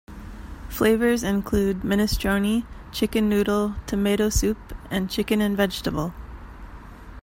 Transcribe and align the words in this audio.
Flavours 0.67 1.21
include 1.21 1.81
minestrone, 1.81 2.65
chicken 2.91 3.29
noodle, 3.29 3.75
tomato 3.85 4.29
soup 4.29 4.57
and 4.89 5.11
chicken 5.11 5.41
and 5.41 5.55
vegetable. 5.55 6.11